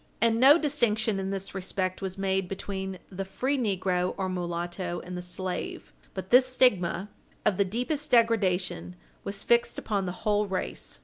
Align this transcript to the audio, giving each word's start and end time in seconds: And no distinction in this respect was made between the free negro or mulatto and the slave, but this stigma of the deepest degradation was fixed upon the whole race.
And 0.19 0.39
no 0.39 0.57
distinction 0.57 1.19
in 1.19 1.29
this 1.29 1.53
respect 1.53 2.01
was 2.01 2.17
made 2.17 2.47
between 2.47 2.97
the 3.11 3.23
free 3.23 3.55
negro 3.55 4.15
or 4.17 4.29
mulatto 4.29 4.99
and 5.03 5.15
the 5.15 5.21
slave, 5.21 5.93
but 6.15 6.31
this 6.31 6.47
stigma 6.47 7.07
of 7.45 7.57
the 7.57 7.65
deepest 7.65 8.09
degradation 8.09 8.95
was 9.23 9.43
fixed 9.43 9.77
upon 9.77 10.07
the 10.07 10.11
whole 10.25 10.47
race. 10.47 10.99